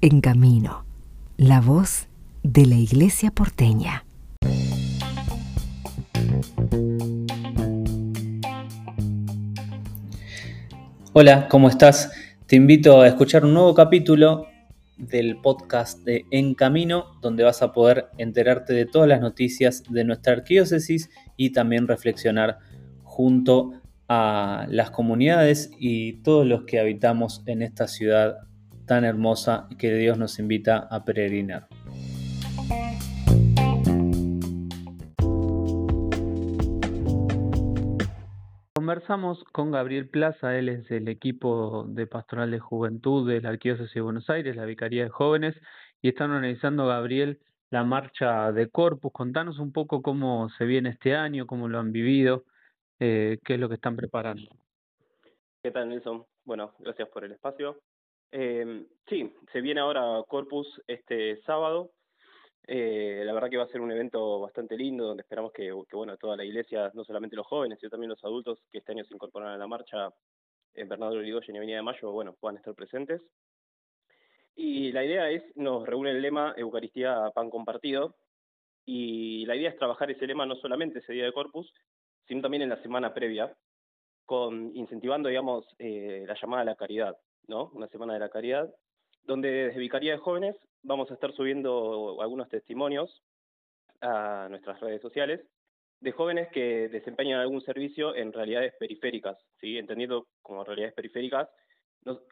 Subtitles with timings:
[0.00, 0.84] En Camino,
[1.36, 2.06] la voz
[2.44, 4.04] de la Iglesia porteña.
[11.12, 12.12] Hola, ¿cómo estás?
[12.46, 14.46] Te invito a escuchar un nuevo capítulo
[14.96, 20.04] del podcast de En Camino, donde vas a poder enterarte de todas las noticias de
[20.04, 22.58] nuestra arquidiócesis y también reflexionar
[23.02, 23.72] junto
[24.06, 28.47] a las comunidades y todos los que habitamos en esta ciudad
[28.88, 31.68] tan hermosa que Dios nos invita a peregrinar.
[38.74, 43.92] Conversamos con Gabriel Plaza, él es del equipo de Pastoral de Juventud de la Arquidiócesis
[43.92, 45.54] de Buenos Aires, la Vicaría de Jóvenes,
[46.00, 49.12] y están organizando, Gabriel, la marcha de Corpus.
[49.12, 52.44] Contanos un poco cómo se viene este año, cómo lo han vivido,
[52.98, 54.48] eh, qué es lo que están preparando.
[55.62, 56.24] ¿Qué tal, Nelson?
[56.46, 57.78] Bueno, gracias por el espacio.
[58.30, 61.92] Eh, sí, se viene ahora Corpus este sábado.
[62.66, 66.16] Eh, la verdad que va a ser un evento bastante lindo, donde esperamos que, bueno,
[66.18, 69.14] toda la iglesia, no solamente los jóvenes, sino también los adultos que este año se
[69.14, 70.10] incorporan a la marcha
[70.74, 73.22] en Bernardo Urigoyen y Avenida de Mayo, bueno, puedan estar presentes.
[74.54, 78.16] Y la idea es, nos reúne el lema Eucaristía, pan compartido,
[78.84, 81.72] y la idea es trabajar ese lema no solamente ese día de Corpus,
[82.26, 83.56] sino también en la semana previa,
[84.26, 87.16] con incentivando, digamos, eh, la llamada a la caridad,
[87.48, 88.68] Una semana de la caridad,
[89.24, 93.22] donde desde Vicaría de Jóvenes vamos a estar subiendo algunos testimonios
[94.02, 95.40] a nuestras redes sociales
[96.00, 99.78] de jóvenes que desempeñan algún servicio en realidades periféricas, ¿sí?
[99.78, 101.48] Entendiendo como realidades periféricas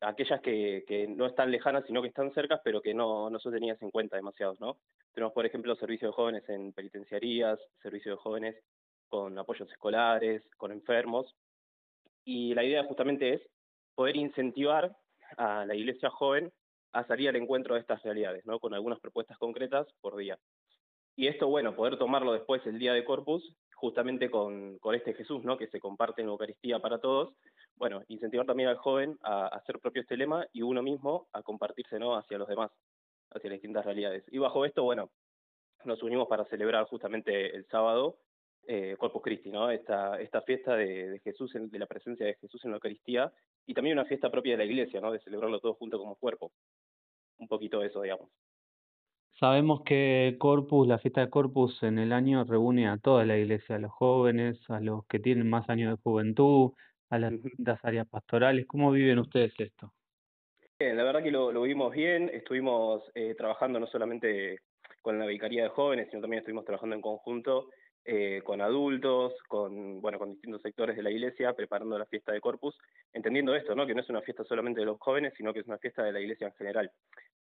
[0.00, 3.52] aquellas que, que, no están lejanas, sino que están cercas, pero que no, no son
[3.52, 4.78] tenidas en cuenta demasiados, ¿no?
[5.12, 8.56] Tenemos, por ejemplo, servicios de jóvenes en penitenciarías, servicios de jóvenes
[9.08, 11.34] con apoyos escolares, con enfermos,
[12.24, 13.42] y la idea justamente es
[13.94, 14.94] poder incentivar
[15.36, 16.52] a la iglesia joven
[16.92, 18.60] a salir al encuentro de estas realidades, ¿no?
[18.60, 20.38] Con algunas propuestas concretas por día.
[21.16, 25.44] Y esto, bueno, poder tomarlo después el día de Corpus, justamente con, con este Jesús,
[25.44, 25.56] ¿no?
[25.56, 27.34] Que se comparte en Eucaristía para todos,
[27.76, 31.98] bueno, incentivar también al joven a, hacer propio este lema y uno mismo a compartirse
[31.98, 32.16] ¿no?
[32.16, 32.70] hacia los demás,
[33.30, 34.24] hacia las distintas realidades.
[34.30, 35.10] Y bajo esto, bueno,
[35.84, 38.16] nos unimos para celebrar justamente el sábado
[38.66, 39.70] eh, Corpus Christi, ¿no?
[39.70, 43.32] Esta, esta fiesta de, Jesús, de la presencia de Jesús en la Eucaristía,
[43.66, 45.10] y también una fiesta propia de la Iglesia, ¿no?
[45.12, 46.52] De celebrarlo todo junto como cuerpo.
[47.38, 48.30] Un poquito de eso, digamos.
[49.40, 53.76] Sabemos que Corpus, la fiesta de Corpus en el año reúne a toda la iglesia,
[53.76, 56.70] a los jóvenes, a los que tienen más años de juventud,
[57.10, 57.34] a las,
[57.82, 58.64] áreas pastorales.
[58.66, 59.92] ¿Cómo viven ustedes esto?
[60.78, 62.30] Bien, la verdad que lo, vimos bien.
[62.32, 64.60] Estuvimos eh, trabajando no solamente
[65.02, 67.70] con la Vicaría de Jóvenes, sino también estuvimos trabajando en conjunto
[68.06, 72.40] eh, con adultos, con, bueno, con distintos sectores de la iglesia, preparando la fiesta de
[72.40, 72.76] Corpus,
[73.12, 73.86] entendiendo esto, ¿no?
[73.86, 76.12] que no es una fiesta solamente de los jóvenes, sino que es una fiesta de
[76.12, 76.90] la iglesia en general.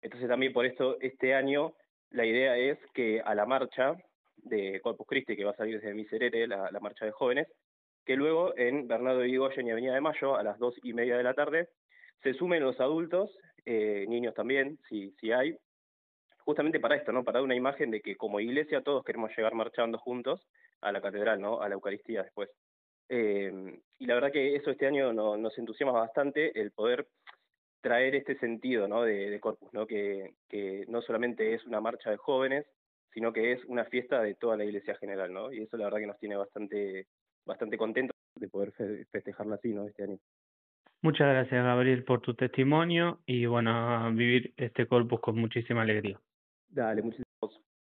[0.00, 1.74] Entonces también por esto este año
[2.10, 3.96] la idea es que a la marcha
[4.36, 7.48] de Corpus Christi, que va a salir desde Miserere, la, marcha de jóvenes,
[8.04, 11.16] que luego en Bernardo de Vigoyen y Avenida de Mayo, a las dos y media
[11.16, 11.68] de la tarde,
[12.22, 13.36] se sumen los adultos,
[13.66, 15.56] eh, niños también, si, si hay,
[16.44, 17.24] justamente para esto, ¿no?
[17.24, 20.46] Para dar una imagen de que como iglesia todos queremos llegar marchando juntos
[20.80, 21.60] a la catedral, ¿no?
[21.60, 22.50] A la Eucaristía después.
[23.08, 27.06] Eh, y la verdad que eso este año nos entusiasma bastante el poder
[27.80, 29.02] traer este sentido ¿no?
[29.02, 29.86] de, Corpus, ¿no?
[29.86, 30.32] Que,
[30.88, 32.66] no solamente es una marcha de jóvenes,
[33.12, 35.52] sino que es una fiesta de toda la iglesia general, ¿no?
[35.52, 37.06] Y eso la verdad que nos tiene bastante
[37.46, 38.72] bastante contento de poder
[39.12, 39.86] festejarla así, ¿no?
[39.86, 40.18] Este año.
[41.02, 46.18] Muchas gracias, Gabriel, por tu testimonio y bueno, vivir este corpus con muchísima alegría.
[46.74, 47.73] Dale, muchísimas gracias.